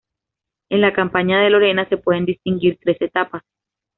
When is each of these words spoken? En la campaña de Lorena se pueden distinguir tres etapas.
En 0.71 0.81
la 0.81 0.93
campaña 0.93 1.41
de 1.43 1.51
Lorena 1.51 1.87
se 1.87 1.95
pueden 1.97 2.25
distinguir 2.25 2.79
tres 2.81 2.99
etapas. 3.01 3.43